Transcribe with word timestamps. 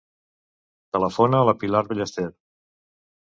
Telefona 0.97 1.41
a 1.41 1.47
la 1.51 1.55
Pilar 1.65 1.83
Ballester. 1.91 2.27